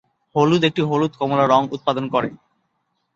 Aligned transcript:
হলুদ 0.35 0.61
একটি 0.63 0.81
হলুদ-কমলা 0.81 1.45
রঙ 1.47 1.63
উৎপাদন 1.71 2.05
করে। 2.09 2.29